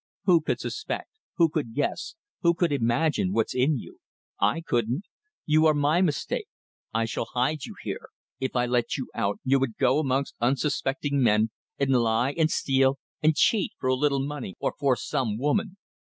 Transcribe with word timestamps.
Who 0.25 0.41
could 0.41 0.59
suspect, 0.59 1.11
who 1.35 1.47
could 1.47 1.75
guess, 1.75 2.15
who 2.41 2.55
could 2.55 2.71
imagine 2.71 3.33
what's 3.33 3.53
in 3.53 3.77
you? 3.77 3.99
I 4.39 4.61
couldn't! 4.61 5.03
You 5.45 5.67
are 5.67 5.75
my 5.75 6.01
mistake. 6.01 6.47
I 6.91 7.05
shall 7.05 7.25
hide 7.31 7.65
you 7.65 7.75
here. 7.83 8.07
If 8.39 8.55
I 8.55 8.65
let 8.65 8.97
you 8.97 9.11
out 9.13 9.37
you 9.43 9.59
would 9.59 9.77
go 9.77 9.99
amongst 9.99 10.33
unsuspecting 10.41 11.21
men, 11.21 11.51
and 11.77 11.91
lie, 11.91 12.31
and 12.35 12.49
steal, 12.49 12.97
and 13.21 13.35
cheat 13.35 13.73
for 13.79 13.89
a 13.89 13.93
little 13.93 14.25
money 14.25 14.55
or 14.57 14.73
for 14.79 14.95
some 14.95 15.37
woman. 15.37 15.77